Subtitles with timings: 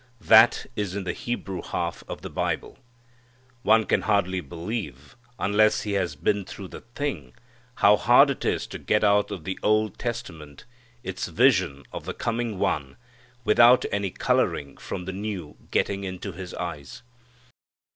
[0.21, 2.79] That is in the Hebrew half of the Bible.
[3.61, 7.33] One can hardly believe, unless he has been through the thing,
[7.75, 10.65] how hard it is to get out of the Old Testament
[11.03, 12.97] its vision of the coming One
[13.43, 17.03] without any coloring from the New getting into his eyes.